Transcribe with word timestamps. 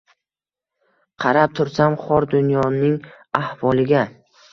Qarab 1.25 1.53
tursam 1.59 1.97
xor 2.05 2.27
dunyoning 2.31 2.97
ahvoliga 3.41 4.03